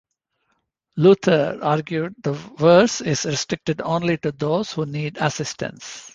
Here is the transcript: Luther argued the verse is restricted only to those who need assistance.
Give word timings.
Luther 0.97 1.59
argued 1.61 2.15
the 2.23 2.31
verse 2.33 3.01
is 3.01 3.23
restricted 3.23 3.81
only 3.81 4.17
to 4.17 4.31
those 4.31 4.71
who 4.71 4.87
need 4.87 5.17
assistance. 5.17 6.09